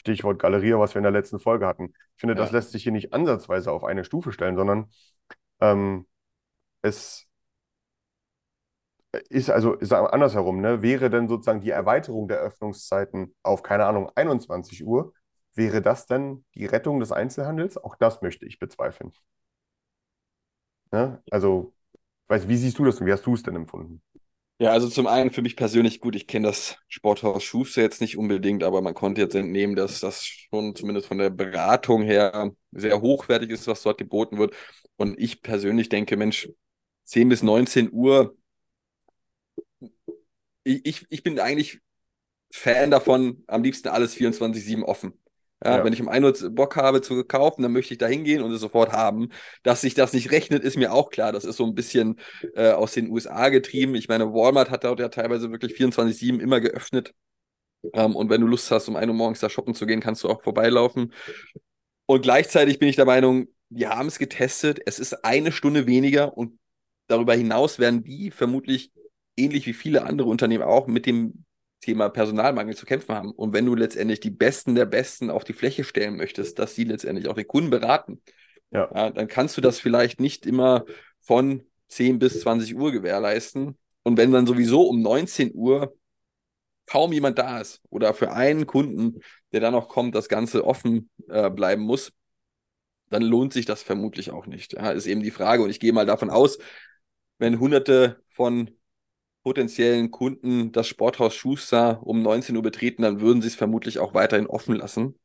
[0.01, 1.93] Stichwort Galerie, was wir in der letzten Folge hatten.
[2.15, 2.57] Ich finde, das Ja.
[2.57, 4.89] lässt sich hier nicht ansatzweise auf eine Stufe stellen, sondern
[5.61, 6.07] ähm,
[6.81, 7.26] es
[9.29, 10.81] ist also, ist andersherum, ne?
[10.81, 15.13] Wäre denn sozusagen die Erweiterung der Öffnungszeiten auf, keine Ahnung, 21 Uhr,
[15.53, 17.77] wäre das denn die Rettung des Einzelhandels?
[17.77, 19.11] Auch das möchte ich bezweifeln.
[20.91, 21.21] Ne?
[21.31, 21.73] Also,
[22.27, 24.01] weiß, wie siehst du das und wie hast du es denn empfunden?
[24.59, 28.17] Ja, also zum einen für mich persönlich gut, ich kenne das Sporthaus Schuster jetzt nicht
[28.17, 32.99] unbedingt, aber man konnte jetzt entnehmen, dass das schon zumindest von der Beratung her sehr
[33.01, 34.55] hochwertig ist, was dort geboten wird.
[34.95, 36.49] Und ich persönlich denke, Mensch,
[37.03, 38.35] 10 bis 19 Uhr,
[40.63, 41.79] ich, ich, bin eigentlich
[42.51, 45.13] Fan davon, am liebsten alles 24-7 offen.
[45.63, 45.83] Ja, Ja.
[45.83, 48.51] Wenn ich um 1 Uhr Bock habe zu kaufen, dann möchte ich da hingehen und
[48.51, 49.29] es sofort haben.
[49.63, 51.31] Dass sich das nicht rechnet, ist mir auch klar.
[51.31, 52.19] Das ist so ein bisschen
[52.55, 53.95] äh, aus den USA getrieben.
[53.95, 57.13] Ich meine, Walmart hat dort ja teilweise wirklich 24-7 immer geöffnet.
[57.93, 60.23] Ähm, und wenn du Lust hast, um 1 Uhr morgens da shoppen zu gehen, kannst
[60.23, 61.13] du auch vorbeilaufen.
[62.05, 64.79] Und gleichzeitig bin ich der Meinung, wir haben es getestet.
[64.85, 66.57] Es ist eine Stunde weniger und
[67.07, 68.91] darüber hinaus werden die vermutlich
[69.37, 71.45] ähnlich wie viele andere Unternehmen auch mit dem
[71.81, 73.31] Thema Personalmangel zu kämpfen haben.
[73.31, 76.83] Und wenn du letztendlich die Besten der Besten auf die Fläche stellen möchtest, dass sie
[76.83, 78.21] letztendlich auch den Kunden beraten,
[78.71, 78.89] Ja.
[78.93, 80.85] ja, dann kannst du das vielleicht nicht immer
[81.21, 83.77] von 10 bis 20 Uhr gewährleisten.
[84.03, 85.95] Und wenn dann sowieso um 19 Uhr
[86.85, 89.21] kaum jemand da ist oder für einen Kunden,
[89.51, 92.13] der dann noch kommt, das Ganze offen äh, bleiben muss,
[93.09, 94.73] dann lohnt sich das vermutlich auch nicht.
[94.73, 95.63] Ja, ist eben die Frage.
[95.63, 96.57] Und ich gehe mal davon aus,
[97.37, 98.71] wenn hunderte von
[99.47, 104.13] potenziellen Kunden das Sporthaus Schuster um 19 Uhr betreten, dann würden sie es vermutlich auch
[104.13, 105.17] weiterhin offen lassen.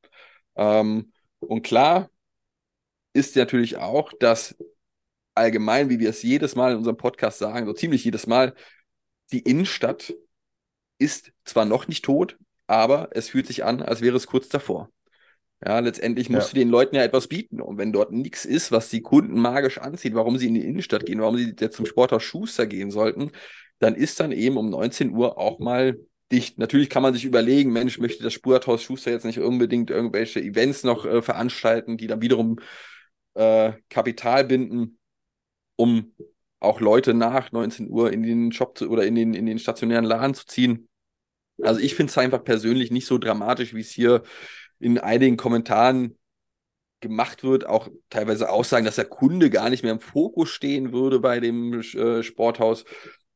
[0.57, 2.11] Ähm, und klar
[3.13, 4.57] ist natürlich auch, dass
[5.35, 8.55] allgemein, wie wir es jedes Mal in unserem Podcast sagen, so ziemlich jedes Mal,
[9.33, 10.15] die Innenstadt
[10.99, 14.91] ist zwar noch nicht tot, aber es fühlt sich an, als wäre es kurz davor.
[15.65, 16.55] Ja, letztendlich musst Ja.
[16.55, 17.61] du den Leuten ja etwas bieten.
[17.61, 21.07] Und wenn dort nichts ist, was die Kunden magisch anzieht, warum sie in die Innenstadt
[21.07, 23.31] gehen, warum sie jetzt zum Sporthaus Schuster gehen sollten,
[23.83, 25.99] dann ist dann eben um 19 Uhr auch mal
[26.31, 26.59] dicht.
[26.59, 30.85] Natürlich kann man sich überlegen, Mensch, möchte das Sporthaus Schuster jetzt nicht unbedingt irgendwelche Events
[30.85, 32.59] noch äh, veranstalten, die dann wiederum
[33.35, 34.99] äh, Kapital binden,
[35.77, 36.15] um
[36.61, 40.05] auch Leute nach 19 Uhr in den Shop zu, oder in den, in den stationären
[40.05, 40.89] Laden zu ziehen.
[41.61, 44.23] Also ich finde es einfach persönlich nicht so dramatisch, wie es hier
[44.79, 46.17] in einigen Kommentaren
[47.01, 51.19] gemacht wird, auch teilweise Aussagen, dass der Kunde gar nicht mehr im Fokus stehen würde
[51.19, 52.85] bei dem äh, Sporthaus.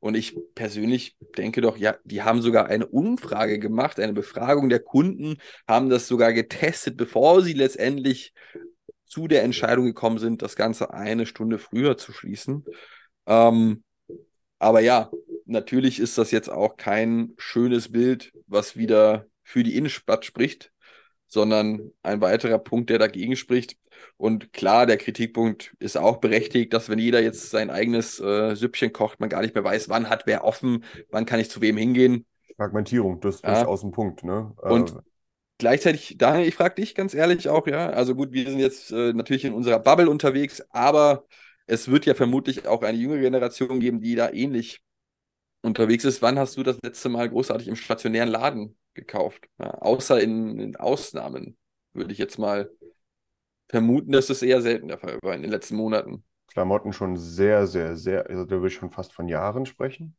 [0.07, 4.79] Und ich persönlich denke doch, ja, die haben sogar eine Umfrage gemacht, eine Befragung der
[4.79, 8.33] Kunden, haben das sogar getestet, bevor sie letztendlich
[9.05, 12.65] zu der Entscheidung gekommen sind, das Ganze eine Stunde früher zu schließen.
[13.27, 13.83] Ähm,
[14.61, 15.11] aber ja,
[15.45, 20.73] natürlich ist das jetzt auch kein schönes Bild, was wieder für die Innenstadt spricht.
[21.29, 23.77] Sondern ein weiterer Punkt, der dagegen spricht.
[24.17, 28.93] Und klar, der Kritikpunkt ist auch berechtigt, dass wenn jeder jetzt sein eigenes äh, Süppchen
[28.93, 31.77] kocht, man gar nicht mehr weiß, wann hat wer offen, wann kann ich zu wem
[31.77, 32.25] hingehen.
[32.57, 33.55] Fragmentierung, das ist Ja.
[33.55, 34.53] durchaus ein Punkt, ne?
[34.63, 35.01] Und Äh,
[35.59, 37.89] Gleichzeitig, Daniel, ich frage dich ganz ehrlich auch, ja.
[37.89, 41.25] Also gut, wir sind jetzt äh, natürlich in unserer Bubble unterwegs, aber
[41.67, 44.83] es wird ja vermutlich auch eine jüngere Generation geben, die da ähnlich
[45.63, 46.23] unterwegs ist.
[46.23, 49.49] Wann hast du das letzte Mal großartig im stationären Laden gekauft?
[49.59, 51.57] Ja, außer in, in Ausnahmen,
[51.93, 52.71] würde ich jetzt mal
[53.69, 56.25] vermuten, dass das eher selten der Fall war in den letzten Monaten.
[56.49, 60.17] Klamotten schon sehr, sehr, sehr, also da würde ich schon fast von Jahren sprechen.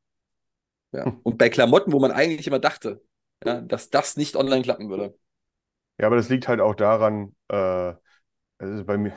[0.91, 1.17] Ja.
[1.23, 3.01] Und bei Klamotten, wo man eigentlich immer dachte,
[3.43, 5.17] ja, dass das nicht online klappen würde.
[5.99, 7.89] Ja, aber das liegt halt auch daran, äh,
[8.59, 9.13] es ist bei mir,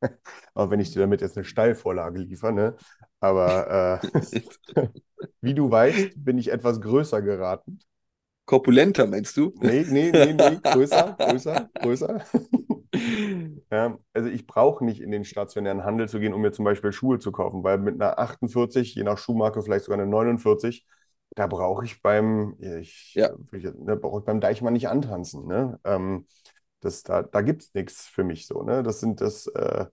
[0.54, 2.76] auch wenn ich dir damit jetzt eine Steilvorlage liefere, ne?
[3.20, 4.08] Aber äh,
[5.40, 7.78] wie du weißt, bin ich etwas größer geraten.
[8.46, 9.52] Korpulenter, meinst du?
[9.60, 12.24] Nee, nee, nee, nee, größer, größer, größer.
[13.70, 16.92] Ja, also ich brauche nicht in den stationären Handel zu gehen, um mir zum Beispiel
[16.92, 20.86] Schuhe zu kaufen, weil mit einer 48, je nach Schuhmarke vielleicht sogar eine 49,
[21.34, 23.30] da brauche ich beim, ich, Ja.
[23.52, 25.46] ne, brauche ich beim Deichmann nicht antanzen.
[25.46, 25.80] Ne?
[25.84, 26.26] Ähm,
[26.80, 28.62] das, da da gibt es nichts für mich so.
[28.62, 28.82] Ne?
[28.82, 29.86] Das sind das, äh,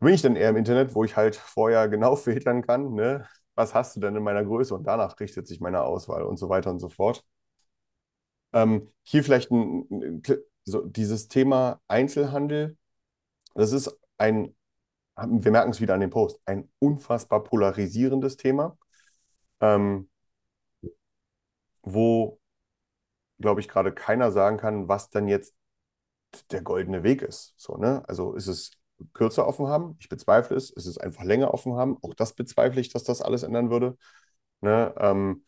[0.00, 3.26] bin ich dann eher im Internet, wo ich halt vorher genau filtern kann, ne?
[3.56, 4.74] Was hast du denn in meiner Größe?
[4.74, 7.24] Und danach richtet sich meine Auswahl und so weiter und so fort.
[8.54, 10.22] Ähm, hier vielleicht ein,
[10.64, 12.78] so dieses Thema Einzelhandel.
[13.54, 14.56] Das ist ein,
[15.16, 18.78] wir merken es wieder an dem Post, ein unfassbar polarisierendes Thema,
[19.60, 20.08] ähm,
[21.82, 22.40] wo,
[23.40, 25.54] glaube ich, gerade keiner sagen kann, was dann jetzt
[26.50, 27.54] der goldene Weg ist.
[27.56, 28.02] So, ne?
[28.08, 28.72] Also ist es
[29.12, 29.96] kürzer offen haben?
[30.00, 30.70] Ich bezweifle es.
[30.70, 31.98] Ist es einfach länger offen haben?
[32.02, 33.96] Auch das bezweifle ich, dass das alles ändern würde.
[34.60, 34.94] Ne?
[34.98, 35.44] Ähm,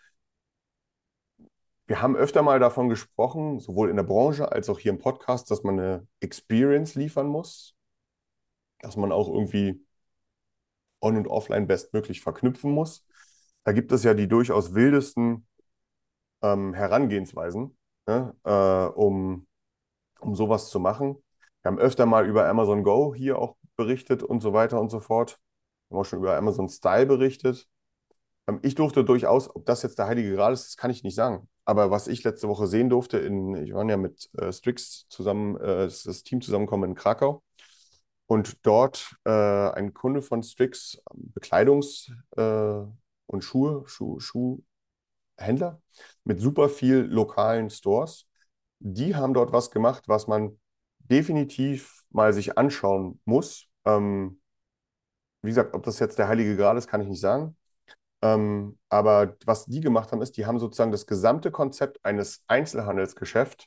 [1.87, 5.51] wir haben öfter mal davon gesprochen, sowohl in der Branche als auch hier im Podcast,
[5.51, 7.75] dass man eine Experience liefern muss,
[8.81, 9.85] dass man auch irgendwie
[11.01, 13.07] on- und offline bestmöglich verknüpfen muss.
[13.65, 15.47] Da gibt es ja die durchaus wildesten
[16.43, 19.47] ähm, Herangehensweisen, ne, äh, um,
[20.21, 21.23] um sowas zu machen.
[21.63, 25.01] Wir haben öfter mal über Amazon Go hier auch berichtet und so weiter und so
[25.01, 25.39] fort.
[25.89, 27.69] Wir haben auch schon über Amazon Style berichtet.
[28.49, 31.15] Ähm, Ich durfte durchaus, ob das jetzt der Heilige Gral ist, das kann ich nicht
[31.15, 31.49] sagen.
[31.67, 35.57] Aber was ich letzte Woche sehen durfte, in, ich war ja mit äh, Strix zusammen,
[35.59, 37.43] äh, das, Team zusammenkommen in Krakau.
[38.27, 42.87] Und dort äh, ein Kunde von Strix, Bekleidungs- äh,
[43.29, 44.63] und Schuhe, Schuh, Schuhhändler
[46.25, 48.27] mit super viel lokalen Stores.
[48.81, 50.59] Die haben dort was gemacht, was man
[50.99, 53.67] definitiv mal sich anschauen muss.
[53.85, 54.41] Ähm,
[55.43, 57.56] wie gesagt, ob das jetzt der Heilige Gral ist, kann ich nicht sagen.
[58.27, 63.67] Ähm, aber was die gemacht haben, ist, die haben sozusagen das gesamte Konzept eines Einzelhandelsgeschäfts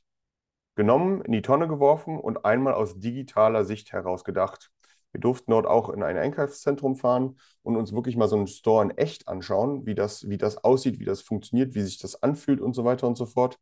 [0.75, 4.71] genommen, in die Tonne geworfen und einmal aus digitaler Sicht heraus gedacht.
[5.11, 8.83] Wir durften dort auch in ein Einkaufszentrum fahren und uns wirklich mal so einen Store
[8.83, 12.61] in echt anschauen, wie das, wie das aussieht, wie das funktioniert, wie sich das anfühlt
[12.61, 13.57] und so weiter und so fort.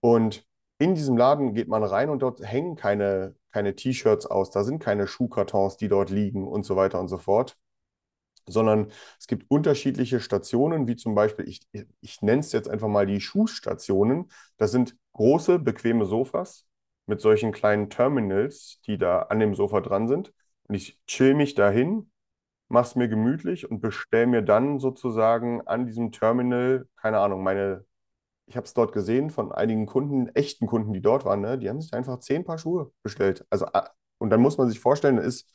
[0.00, 0.44] Und
[0.78, 4.78] in diesem Laden geht man rein und dort hängen keine, keine T-Shirts aus, da sind
[4.78, 7.56] keine Schuhkartons, die dort liegen und so weiter und so fort
[8.48, 11.60] sondern es gibt unterschiedliche Stationen, wie zum Beispiel, ich,
[12.00, 14.30] ich nenne es jetzt einfach mal die Schuhstationen.
[14.56, 16.66] Das sind große, bequeme Sofas
[17.06, 20.32] mit solchen kleinen Terminals, die da an dem Sofa dran sind.
[20.68, 22.10] Und ich chill mich dahin,
[22.68, 27.84] mache es mir gemütlich und bestelle mir dann sozusagen an diesem Terminal, keine Ahnung, meine,
[28.46, 31.58] ich habe es dort gesehen von einigen Kunden, echten Kunden, die dort waren, ne?
[31.58, 33.46] Die haben sich einfach zehn Paar Schuhe bestellt.
[33.50, 33.66] Also,
[34.18, 35.48] und dann muss man sich vorstellen, ist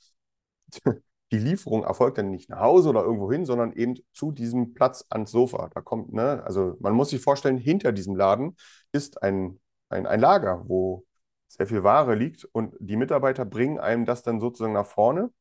[1.34, 5.04] die Lieferung erfolgt dann nicht nach Hause oder irgendwo hin, sondern eben zu diesem Platz
[5.10, 5.70] ans Sofa.
[5.74, 8.56] Da kommt, ne, also man muss sich vorstellen, hinter diesem Laden
[8.92, 11.06] ist ein, ein, ein Lager, wo
[11.48, 15.32] sehr viel Ware liegt und die Mitarbeiter bringen einem das dann sozusagen nach vorne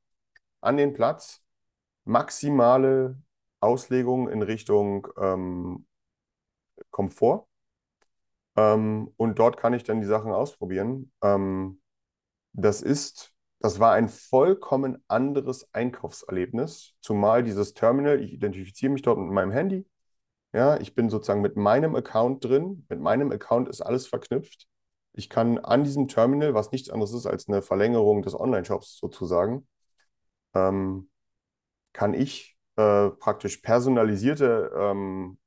[0.62, 1.42] an den Platz.
[2.04, 3.20] Maximale
[3.60, 5.86] Auslegung in Richtung ähm,
[6.90, 7.46] Komfort.
[8.56, 11.12] Ähm, und dort kann ich dann die Sachen ausprobieren.
[11.22, 11.82] Ähm,
[12.54, 13.31] das ist,
[13.62, 19.52] das war ein vollkommen anderes Einkaufserlebnis, zumal dieses Terminal, ich identifiziere mich dort mit meinem
[19.52, 19.86] Handy.
[20.52, 22.84] Ja, ich bin sozusagen mit meinem Account drin.
[22.88, 24.66] Mit meinem Account ist alles verknüpft.
[25.12, 29.68] Ich kann an diesem Terminal, was nichts anderes ist als eine Verlängerung des Online-Shops sozusagen,
[30.54, 31.08] ähm,
[31.92, 35.38] kann ich äh, praktisch personalisierte ähm,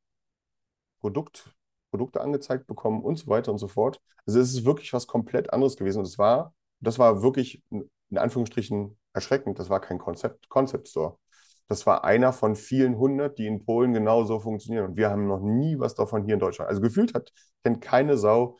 [1.02, 1.54] Produkt,
[1.92, 4.02] Produkte angezeigt bekommen und so weiter und so fort.
[4.26, 6.00] Also es ist wirklich was komplett anderes gewesen.
[6.00, 7.62] Und es war, das war wirklich
[8.10, 9.60] in Anführungsstrichen erschreckend.
[9.60, 11.18] Das war kein Konzept, Concept Store.
[11.68, 14.86] Das war einer von vielen hundert, die in Polen genauso funktionieren.
[14.86, 16.70] Und wir haben noch nie was davon hier in Deutschland.
[16.70, 17.32] Also gefühlt hat,
[17.64, 18.58] kennt keine Sau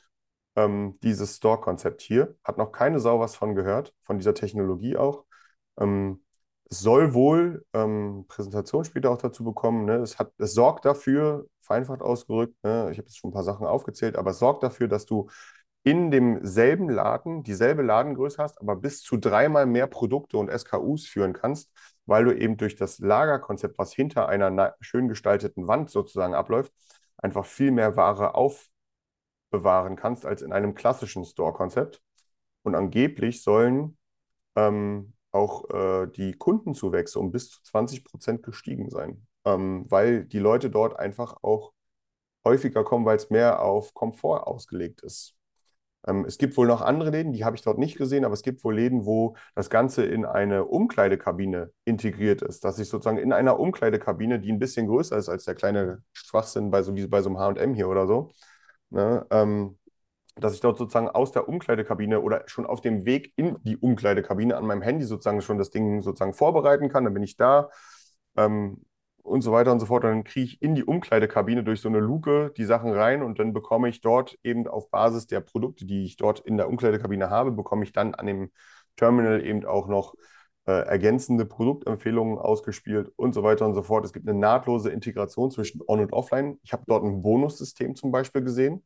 [0.56, 2.36] ähm, dieses Store-Konzept hier.
[2.44, 5.26] Hat noch keine Sau was von gehört, von dieser Technologie auch.
[5.80, 6.24] Ähm,
[6.70, 9.86] es soll wohl ähm, Präsentation später auch dazu bekommen.
[9.86, 9.98] Ne?
[9.98, 12.90] Es hat, es sorgt dafür, vereinfacht ausgerückt, ne?
[12.92, 15.30] ich habe jetzt schon ein paar Sachen aufgezählt, aber es sorgt dafür, dass du
[15.86, 21.34] in demselben Laden dieselbe Ladengröße hast, aber bis zu dreimal mehr Produkte und SKUs führen
[21.34, 21.72] kannst,
[22.08, 26.74] weil du eben durch das Lagerkonzept, was hinter einer schön gestalteten Wand sozusagen abläuft,
[27.18, 32.02] einfach viel mehr Ware aufbewahren kannst als in einem klassischen Store-Konzept.
[32.64, 33.96] Und angeblich sollen
[34.56, 40.40] ähm, auch äh, die Kundenzuwächse um bis zu 20 Prozent gestiegen sein, ähm, weil die
[40.40, 41.74] Leute dort einfach auch
[42.44, 45.35] häufiger kommen, weil es mehr auf Komfort ausgelegt ist.
[46.08, 48.44] Ähm, es gibt wohl noch andere Läden, die habe ich dort nicht gesehen, aber es
[48.44, 53.34] gibt wohl Läden, wo das Ganze in eine Umkleidekabine integriert ist, dass ich sozusagen in
[53.34, 57.22] einer Umkleidekabine, die ein bisschen größer ist als der kleine Schwachsinn bei so wie bei
[57.22, 58.32] so einem H&M hier oder so,
[58.90, 59.78] ne, ähm,
[60.36, 64.58] dass ich dort sozusagen aus der Umkleidekabine oder schon auf dem Weg in die Umkleidekabine
[64.58, 67.06] an meinem Handy sozusagen schon das Ding sozusagen vorbereiten kann.
[67.06, 67.70] Dann bin ich da
[68.36, 68.82] ähm,
[69.26, 70.04] und so weiter und so fort.
[70.04, 73.40] Und dann kriege ich in die Umkleidekabine durch so eine Luke die Sachen rein und
[73.40, 77.30] dann bekomme ich dort eben auf Basis der Produkte, die ich dort in der Umkleidekabine
[77.30, 78.52] habe, bekomme ich dann an dem
[78.96, 80.16] Terminal eben auch noch
[80.68, 84.06] äh, ergänzende Produktempfehlungen ausgespielt und so weiter und so fort.
[84.06, 86.60] Es gibt eine nahtlose Integration zwischen On- und Offline.
[86.64, 88.84] Ich habe dort ein Bonussystem zum Beispiel gesehen.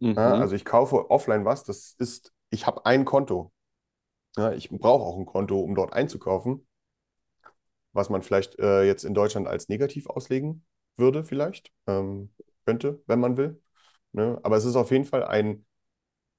[0.00, 0.14] Mhm.
[0.14, 3.52] Ja, also ich kaufe offline was, das ist, ich habe ein Konto.
[4.36, 6.66] Ja, ich brauche auch ein Konto, um dort einzukaufen
[7.92, 10.64] was man vielleicht äh, jetzt in Deutschland als negativ auslegen
[10.96, 11.72] würde, vielleicht.
[11.86, 12.30] Ähm,
[12.64, 13.60] könnte, wenn man will.
[14.12, 14.38] Ne?
[14.42, 15.64] Aber es ist auf jeden Fall ein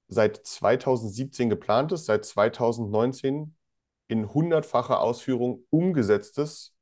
[0.07, 3.55] seit 2017 geplantes, seit 2019
[4.07, 6.75] in hundertfacher Ausführung umgesetztes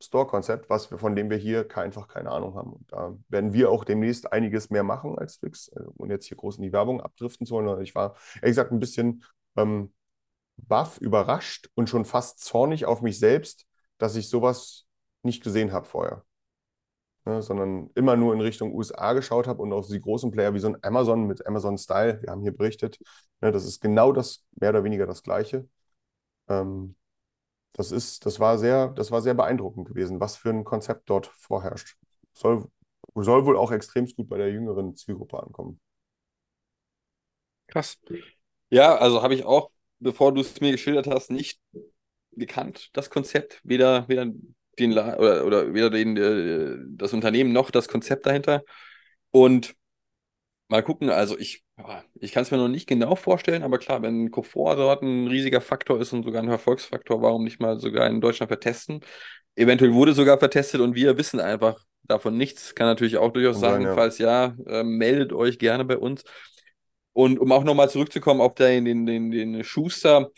[0.00, 2.72] Store-Konzept, von dem wir hier einfach keine Ahnung haben.
[2.72, 6.56] Und da werden wir auch demnächst einiges mehr machen als Twix, und jetzt hier groß
[6.56, 7.80] in die Werbung abdriften zu wollen.
[7.82, 9.22] Ich war, ehrlich gesagt, ein bisschen
[9.56, 9.94] ähm,
[10.56, 13.66] baff, überrascht und schon fast zornig auf mich selbst,
[14.02, 14.86] dass ich sowas
[15.22, 16.24] nicht gesehen habe vorher.
[17.24, 20.58] Ne, sondern immer nur in Richtung USA geschaut habe und auf die großen Player wie
[20.58, 22.98] so ein Amazon mit Amazon Style, wir haben hier berichtet,
[23.40, 25.68] ne, das ist genau das, mehr oder weniger das Gleiche.
[26.48, 26.96] Ähm,
[27.74, 31.28] das ist, das war sehr, das war sehr beeindruckend gewesen, was für ein Konzept dort
[31.28, 31.96] vorherrscht.
[32.32, 32.66] Soll,
[33.14, 35.80] soll wohl auch extrem gut bei der jüngeren Zielgruppe ankommen.
[37.68, 38.00] Krass.
[38.68, 41.60] Ja, also habe ich auch, bevor du es mir geschildert hast, nicht
[42.32, 43.60] gekannt, das Konzept.
[43.64, 44.26] Weder, weder
[44.78, 48.62] den oder, oder weder den, äh, das Unternehmen noch das Konzept dahinter.
[49.30, 49.74] Und
[50.68, 51.62] mal gucken, also ich,
[52.14, 55.60] ich kann es mir noch nicht genau vorstellen, aber klar, wenn Komfort dort ein riesiger
[55.60, 59.00] Faktor ist und sogar ein Erfolgsfaktor, warum nicht mal sogar in Deutschland vertesten?
[59.54, 62.74] Eventuell wurde sogar vertestet und wir wissen einfach davon nichts.
[62.74, 63.94] Kann natürlich auch durchaus sein, ja.
[63.94, 66.24] falls ja, äh, meldet euch gerne bei uns.
[67.12, 70.30] Und um auch nochmal zurückzukommen auf den, den, den, den Schuster,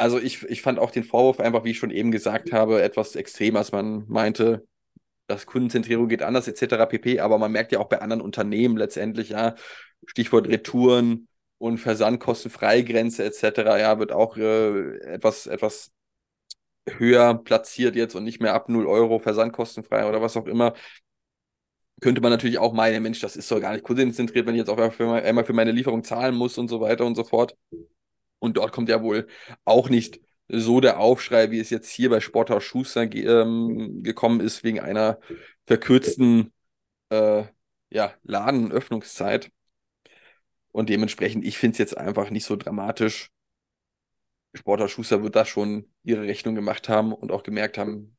[0.00, 3.16] also ich, ich fand auch den Vorwurf einfach, wie ich schon eben gesagt habe, etwas
[3.16, 4.66] extrem, als man meinte,
[5.26, 6.86] dass Kundenzentrierung geht anders etc.
[6.86, 7.20] pp.
[7.20, 9.54] Aber man merkt ja auch bei anderen Unternehmen letztendlich, ja,
[10.06, 13.78] Stichwort Retouren und Versandkostenfreigrenze etc.
[13.78, 15.92] Ja, wird auch äh, etwas, etwas
[16.88, 20.74] höher platziert jetzt und nicht mehr ab 0 Euro versandkostenfrei oder was auch immer.
[22.00, 24.70] Könnte man natürlich auch meinen, Mensch, das ist doch gar nicht kundenzentriert, wenn ich jetzt
[24.70, 27.54] auch einmal für meine Lieferung zahlen muss und so weiter und so fort.
[28.40, 29.28] Und dort kommt ja wohl
[29.64, 34.64] auch nicht so der Aufschrei, wie es jetzt hier bei Sporthaus Schuster ähm, gekommen ist,
[34.64, 35.20] wegen einer
[35.66, 36.52] verkürzten
[37.10, 37.44] äh,
[37.90, 39.52] ja, Ladenöffnungszeit.
[40.72, 43.30] Und dementsprechend, ich finde es jetzt einfach nicht so dramatisch.
[44.54, 48.16] Sporthaus Schuster wird da schon ihre Rechnung gemacht haben und auch gemerkt haben,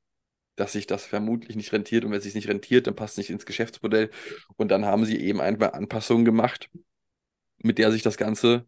[0.55, 2.05] dass sich das vermutlich nicht rentiert.
[2.05, 4.09] Und wenn es sich nicht rentiert, dann passt es nicht ins Geschäftsmodell.
[4.55, 6.69] Und dann haben sie eben einfach Anpassungen gemacht,
[7.57, 8.65] mit der sich das Ganze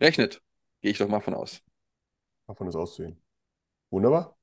[0.00, 0.42] rechnet.
[0.82, 1.62] Gehe ich doch mal von aus.
[2.46, 3.22] Davon ist auszugehen.
[3.90, 4.36] Wunderbar.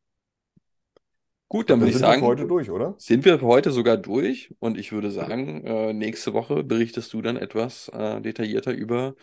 [1.49, 2.95] Gut, dann, dann würde ich sagen, wir für heute durch, oder?
[2.97, 7.21] Sind wir für heute sogar durch und ich würde sagen, äh, nächste Woche berichtest du
[7.23, 9.15] dann etwas äh, detaillierter über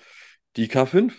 [0.56, 1.14] die K5.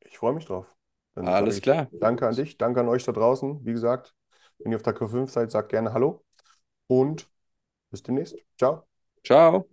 [0.00, 0.66] Ich freue mich drauf.
[1.14, 1.88] Dann Alles klar.
[1.92, 3.64] Danke an dich, danke an euch da draußen.
[3.64, 4.14] Wie gesagt,
[4.58, 6.24] wenn ihr auf der K5 seid, sagt gerne Hallo
[6.86, 7.28] und
[7.90, 8.36] bis demnächst.
[8.56, 8.86] Ciao.
[9.22, 9.68] Ciao.